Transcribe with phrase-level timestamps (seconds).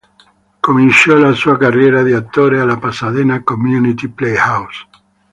[0.59, 4.87] Cominciò la sua carriera di attore alla Pasadena Community Playhouse.